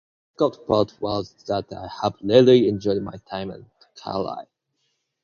[0.39, 3.59] The difficult part was that I have really enjoyed my time at
[3.95, 4.47] Carlisle.